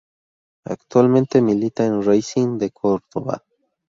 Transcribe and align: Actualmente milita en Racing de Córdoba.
Actualmente 0.65 1.43
milita 1.43 1.85
en 1.85 2.01
Racing 2.01 2.57
de 2.57 2.71
Córdoba. 2.71 3.43